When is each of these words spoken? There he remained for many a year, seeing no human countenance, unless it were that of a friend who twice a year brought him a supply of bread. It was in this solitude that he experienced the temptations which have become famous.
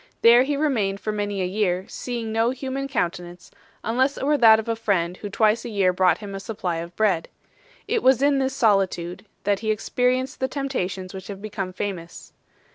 There 0.23 0.41
he 0.41 0.57
remained 0.57 0.99
for 0.99 1.11
many 1.11 1.43
a 1.43 1.45
year, 1.45 1.85
seeing 1.87 2.31
no 2.31 2.49
human 2.49 2.87
countenance, 2.87 3.51
unless 3.83 4.17
it 4.17 4.23
were 4.23 4.35
that 4.35 4.57
of 4.57 4.67
a 4.67 4.75
friend 4.75 5.15
who 5.17 5.29
twice 5.29 5.63
a 5.63 5.69
year 5.69 5.93
brought 5.93 6.17
him 6.17 6.33
a 6.33 6.39
supply 6.39 6.77
of 6.77 6.95
bread. 6.95 7.27
It 7.87 8.01
was 8.01 8.19
in 8.19 8.39
this 8.39 8.55
solitude 8.55 9.25
that 9.43 9.59
he 9.59 9.69
experienced 9.69 10.39
the 10.39 10.47
temptations 10.47 11.13
which 11.13 11.27
have 11.27 11.39
become 11.39 11.71
famous. 11.71 12.33